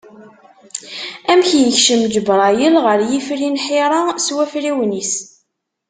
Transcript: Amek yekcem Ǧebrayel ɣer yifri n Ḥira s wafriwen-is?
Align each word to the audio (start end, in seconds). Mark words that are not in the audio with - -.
Amek 1.31 1.49
yekcem 1.61 2.01
Ǧebrayel 2.13 2.75
ɣer 2.85 2.99
yifri 3.09 3.47
n 3.51 3.61
Ḥira 3.65 3.99
s 4.25 4.27
wafriwen-is? 4.35 5.13